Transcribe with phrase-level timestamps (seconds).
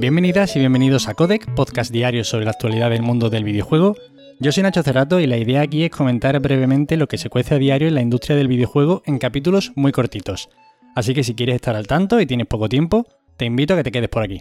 [0.00, 3.96] Bienvenidas y bienvenidos a Codec, podcast diario sobre la actualidad del mundo del videojuego.
[4.38, 7.54] Yo soy Nacho Cerrato y la idea aquí es comentar brevemente lo que se cuece
[7.54, 10.48] a diario en la industria del videojuego en capítulos muy cortitos.
[10.94, 13.84] Así que si quieres estar al tanto y tienes poco tiempo, te invito a que
[13.84, 14.40] te quedes por aquí.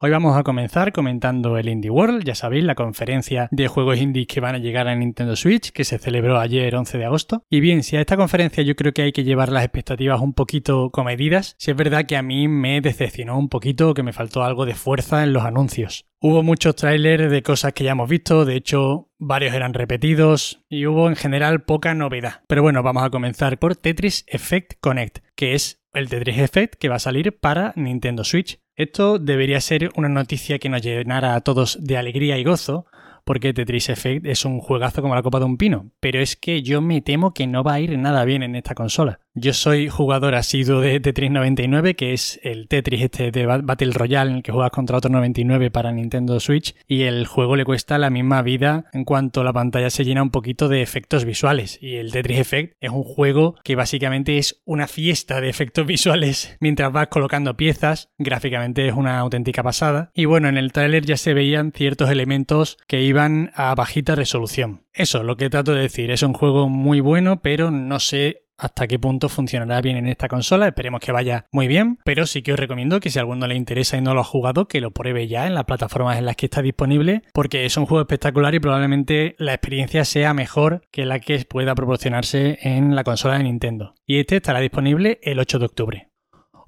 [0.00, 4.28] Hoy vamos a comenzar comentando el Indie World, ya sabéis, la conferencia de juegos indies
[4.28, 7.42] que van a llegar a Nintendo Switch, que se celebró ayer 11 de agosto.
[7.50, 10.34] Y bien, si a esta conferencia yo creo que hay que llevar las expectativas un
[10.34, 14.44] poquito comedidas, si es verdad que a mí me decepcionó un poquito, que me faltó
[14.44, 16.06] algo de fuerza en los anuncios.
[16.20, 20.86] Hubo muchos trailers de cosas que ya hemos visto, de hecho varios eran repetidos y
[20.86, 22.42] hubo en general poca novedad.
[22.46, 26.88] Pero bueno, vamos a comenzar por Tetris Effect Connect, que es el Tetris Effect que
[26.88, 28.60] va a salir para Nintendo Switch.
[28.78, 32.86] Esto debería ser una noticia que nos llenara a todos de alegría y gozo,
[33.24, 36.62] porque Tetris Effect es un juegazo como la copa de un pino, pero es que
[36.62, 39.18] yo me temo que no va a ir nada bien en esta consola.
[39.34, 44.30] Yo soy jugador asiduo de Tetris 99, que es el Tetris este de Battle Royale
[44.30, 47.98] en el que juegas contra otro 99 para Nintendo Switch, y el juego le cuesta
[47.98, 51.78] la misma vida en cuanto la pantalla se llena un poquito de efectos visuales.
[51.80, 56.56] Y el Tetris Effect es un juego que básicamente es una fiesta de efectos visuales
[56.60, 58.08] mientras vas colocando piezas.
[58.18, 60.10] Gráficamente es una auténtica pasada.
[60.14, 64.82] Y bueno, en el tráiler ya se veían ciertos elementos que iban a bajita resolución.
[64.92, 68.86] Eso, lo que trato de decir, es un juego muy bueno, pero no sé hasta
[68.86, 70.68] qué punto funcionará bien en esta consola.
[70.68, 73.54] Esperemos que vaya muy bien, pero sí que os recomiendo que si a alguno le
[73.54, 76.36] interesa y no lo ha jugado, que lo pruebe ya en las plataformas en las
[76.36, 81.06] que está disponible, porque es un juego espectacular y probablemente la experiencia sea mejor que
[81.06, 83.94] la que pueda proporcionarse en la consola de Nintendo.
[84.04, 86.07] Y este estará disponible el 8 de octubre.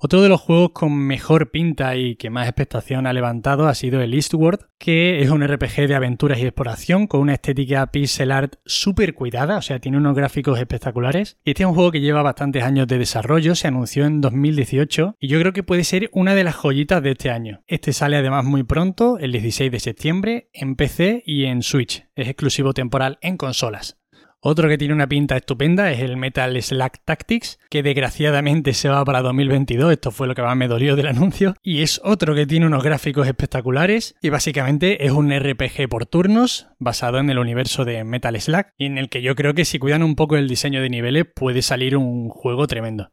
[0.02, 4.00] Otro de los juegos con mejor pinta y que más expectación ha levantado ha sido
[4.00, 8.54] el Eastward, que es un RPG de aventuras y exploración con una estética pixel art
[8.64, 11.36] súper cuidada, o sea, tiene unos gráficos espectaculares.
[11.44, 15.28] Este es un juego que lleva bastantes años de desarrollo, se anunció en 2018 y
[15.28, 17.62] yo creo que puede ser una de las joyitas de este año.
[17.66, 22.06] Este sale además muy pronto, el 16 de septiembre, en PC y en Switch.
[22.16, 23.99] Es exclusivo temporal en consolas.
[24.42, 29.04] Otro que tiene una pinta estupenda es el Metal Slack Tactics, que desgraciadamente se va
[29.04, 32.46] para 2022, esto fue lo que más me dolió del anuncio, y es otro que
[32.46, 37.84] tiene unos gráficos espectaculares y básicamente es un RPG por turnos basado en el universo
[37.84, 40.48] de Metal Slack y en el que yo creo que si cuidan un poco el
[40.48, 43.12] diseño de niveles puede salir un juego tremendo.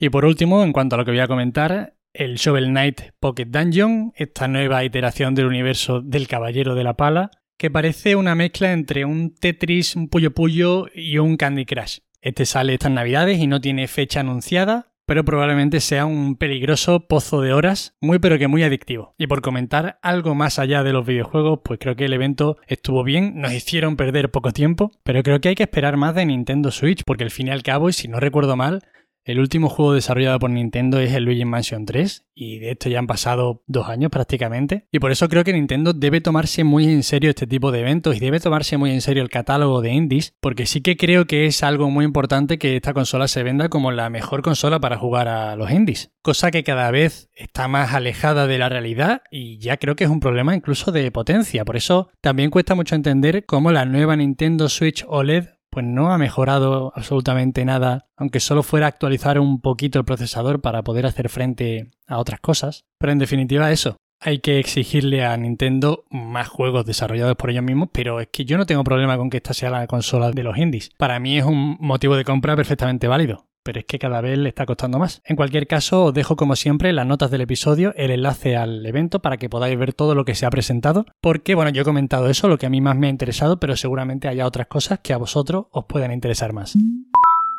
[0.00, 3.46] Y por último, en cuanto a lo que voy a comentar, el Shovel Knight Pocket
[3.46, 8.72] Dungeon, esta nueva iteración del universo del Caballero de la Pala, que parece una mezcla
[8.72, 11.98] entre un Tetris, un Puyo Puyo y un Candy Crush.
[12.20, 17.40] Este sale estas navidades y no tiene fecha anunciada, pero probablemente sea un peligroso pozo
[17.40, 19.14] de horas, muy pero que muy adictivo.
[19.16, 23.04] Y por comentar algo más allá de los videojuegos, pues creo que el evento estuvo
[23.04, 26.72] bien, nos hicieron perder poco tiempo, pero creo que hay que esperar más de Nintendo
[26.72, 28.82] Switch, porque al fin y al cabo, y si no recuerdo mal,
[29.26, 33.00] el último juego desarrollado por Nintendo es el Luigi Mansion 3 y de esto ya
[33.00, 34.86] han pasado dos años prácticamente.
[34.92, 38.16] Y por eso creo que Nintendo debe tomarse muy en serio este tipo de eventos
[38.16, 41.46] y debe tomarse muy en serio el catálogo de indies porque sí que creo que
[41.46, 45.26] es algo muy importante que esta consola se venda como la mejor consola para jugar
[45.26, 46.12] a los indies.
[46.22, 50.10] Cosa que cada vez está más alejada de la realidad y ya creo que es
[50.10, 51.64] un problema incluso de potencia.
[51.64, 56.16] Por eso también cuesta mucho entender cómo la nueva Nintendo Switch OLED pues no ha
[56.16, 61.90] mejorado absolutamente nada, aunque solo fuera actualizar un poquito el procesador para poder hacer frente
[62.06, 62.86] a otras cosas.
[62.96, 67.90] Pero en definitiva eso, hay que exigirle a Nintendo más juegos desarrollados por ellos mismos,
[67.92, 70.56] pero es que yo no tengo problema con que esta sea la consola de los
[70.56, 70.88] indies.
[70.96, 74.48] Para mí es un motivo de compra perfectamente válido pero es que cada vez le
[74.48, 75.20] está costando más.
[75.24, 79.20] En cualquier caso, os dejo como siempre las notas del episodio, el enlace al evento
[79.20, 82.30] para que podáis ver todo lo que se ha presentado, porque bueno, yo he comentado
[82.30, 85.12] eso, lo que a mí más me ha interesado, pero seguramente haya otras cosas que
[85.12, 86.76] a vosotros os puedan interesar más.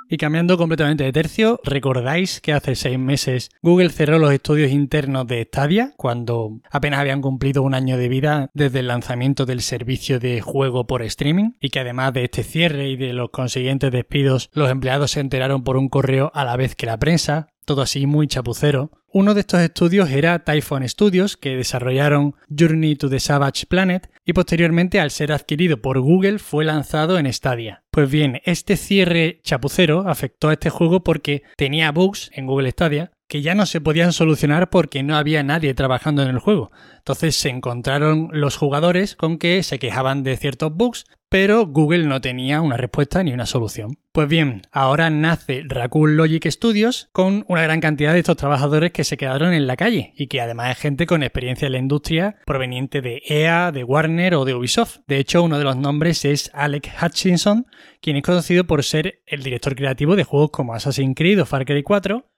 [0.09, 5.27] Y cambiando completamente de tercio, ¿recordáis que hace seis meses Google cerró los estudios internos
[5.27, 10.19] de Stadia cuando apenas habían cumplido un año de vida desde el lanzamiento del servicio
[10.19, 11.51] de juego por streaming?
[11.59, 15.63] Y que además de este cierre y de los consiguientes despidos, los empleados se enteraron
[15.63, 18.91] por un correo a la vez que la prensa, todo así muy chapucero.
[19.11, 24.33] Uno de estos estudios era Typhon Studios, que desarrollaron Journey to the Savage Planet y
[24.33, 27.83] posteriormente al ser adquirido por Google fue lanzado en Stadia.
[27.91, 33.11] Pues bien, este cierre chapucero afectó a este juego porque tenía bugs en Google Stadia
[33.27, 36.71] que ya no se podían solucionar porque no había nadie trabajando en el juego.
[36.97, 42.21] Entonces se encontraron los jugadores con que se quejaban de ciertos bugs, pero Google no
[42.21, 43.97] tenía una respuesta ni una solución.
[44.11, 49.03] Pues bien, ahora nace Raccoon Logic Studios con una gran cantidad de estos trabajadores que
[49.03, 52.37] se quedaron en la calle y que además es gente con experiencia en la industria
[52.45, 54.99] proveniente de EA, de Warner o de Ubisoft.
[55.07, 57.67] De hecho, uno de los nombres es Alec Hutchinson,
[58.01, 61.65] quien es conocido por ser el director creativo de juegos como Assassin's Creed o Far
[61.65, 62.31] Cry 4,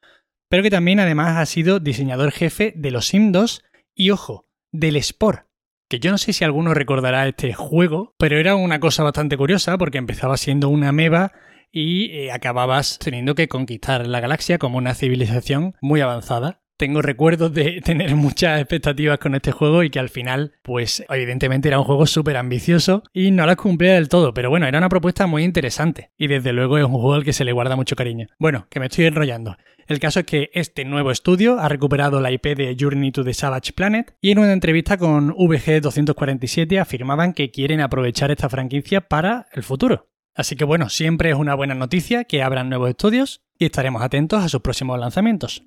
[0.50, 3.64] pero que también además ha sido diseñador jefe de los Sim 2
[3.94, 5.49] y, ojo, del Sport,
[5.90, 9.78] que yo no sé si alguno recordará este juego, pero era una cosa bastante curiosa
[9.78, 11.34] porque empezaba siendo una meba
[11.72, 17.54] y eh, acababas teniendo que conquistar la galaxia como una civilización muy avanzada tengo recuerdos
[17.54, 21.84] de tener muchas expectativas con este juego y que al final, pues evidentemente era un
[21.84, 25.44] juego súper ambicioso y no las cumplía del todo, pero bueno, era una propuesta muy
[25.44, 28.28] interesante y desde luego es un juego al que se le guarda mucho cariño.
[28.40, 29.58] Bueno, que me estoy enrollando.
[29.88, 33.34] El caso es que este nuevo estudio ha recuperado la IP de Journey to the
[33.34, 39.48] Savage Planet y en una entrevista con VG247 afirmaban que quieren aprovechar esta franquicia para
[39.52, 40.08] el futuro.
[40.34, 44.42] Así que bueno, siempre es una buena noticia que abran nuevos estudios y estaremos atentos
[44.42, 45.64] a sus próximos lanzamientos.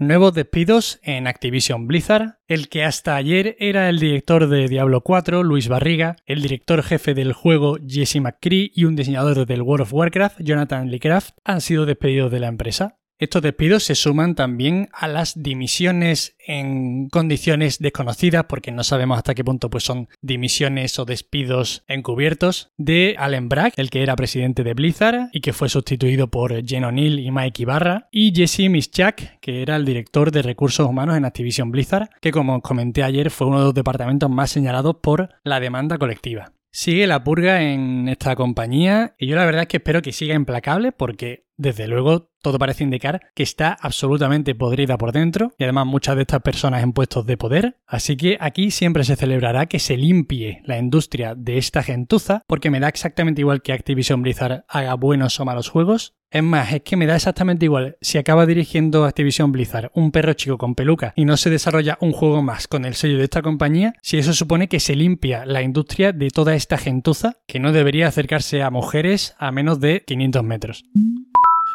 [0.00, 2.38] Nuevos despidos en Activision Blizzard.
[2.48, 7.12] El que hasta ayer era el director de Diablo 4, Luis Barriga, el director jefe
[7.12, 11.84] del juego, Jesse McCree, y un diseñador del World of Warcraft, Jonathan Leecraft, han sido
[11.84, 12.96] despedidos de la empresa.
[13.20, 19.34] Estos despidos se suman también a las dimisiones en condiciones desconocidas, porque no sabemos hasta
[19.34, 24.64] qué punto pues, son dimisiones o despidos encubiertos, de Allen Bragg, el que era presidente
[24.64, 29.38] de Blizzard y que fue sustituido por Jen O'Neill y Mike Ibarra, y Jesse Mischak,
[29.40, 33.48] que era el director de recursos humanos en Activision Blizzard, que como comenté ayer fue
[33.48, 36.54] uno de los departamentos más señalados por la demanda colectiva.
[36.72, 40.34] Sigue la purga en esta compañía y yo la verdad es que espero que siga
[40.34, 45.86] implacable porque desde luego todo parece indicar que está absolutamente podrida por dentro y además
[45.86, 47.76] muchas de estas personas en puestos de poder.
[47.86, 52.70] Así que aquí siempre se celebrará que se limpie la industria de esta gentuza porque
[52.70, 56.14] me da exactamente igual que Activision Blizzard haga buenos o malos juegos.
[56.32, 60.34] Es más, es que me da exactamente igual si acaba dirigiendo Activision Blizzard un perro
[60.34, 63.42] chico con peluca y no se desarrolla un juego más con el sello de esta
[63.42, 67.72] compañía, si eso supone que se limpia la industria de toda esta gentuza que no
[67.72, 70.84] debería acercarse a mujeres a menos de 500 metros.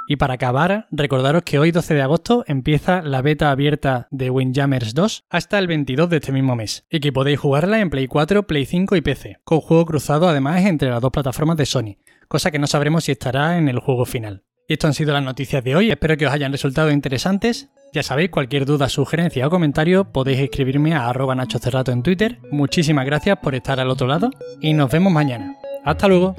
[0.08, 4.94] Y para acabar, recordaros que hoy 12 de agosto empieza la beta abierta de Windjammers
[4.94, 8.48] 2 hasta el 22 de este mismo mes, y que podéis jugarla en Play 4,
[8.48, 12.52] Play 5 y PC, con juego cruzado además entre las dos plataformas de Sony, cosa
[12.52, 14.44] que no sabremos si estará en el juego final.
[14.68, 17.70] Y esto han sido las noticias de hoy, espero que os hayan resultado interesantes.
[17.94, 22.40] Ya sabéis, cualquier duda, sugerencia o comentario podéis escribirme a arroba nachocerrato en Twitter.
[22.52, 25.56] Muchísimas gracias por estar al otro lado y nos vemos mañana.
[25.86, 26.36] Hasta luego.